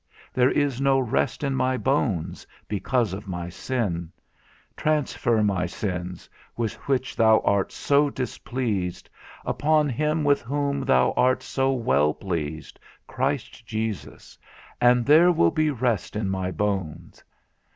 There 0.33 0.49
is 0.49 0.81
no 0.81 0.99
rest 0.99 1.43
in 1.43 1.53
my 1.55 1.77
bones, 1.77 2.47
because 2.67 3.13
of 3.13 3.27
my 3.27 3.49
sin; 3.49 4.11
transfer 4.75 5.43
my 5.43 5.67
sins, 5.67 6.27
with 6.57 6.73
which 6.87 7.15
thou 7.15 7.39
art 7.41 7.71
so 7.71 8.09
displeased, 8.09 9.11
upon 9.45 9.89
him 9.89 10.23
with 10.23 10.41
whom 10.41 10.81
thou 10.85 11.11
art 11.15 11.43
so 11.43 11.71
well 11.73 12.15
pleased, 12.15 12.79
Christ 13.05 13.63
Jesus, 13.67 14.39
and 14.81 15.05
there 15.05 15.31
will 15.31 15.51
be 15.51 15.69
rest 15.69 16.15
in 16.15 16.31
my 16.31 16.49
bones. 16.49 17.23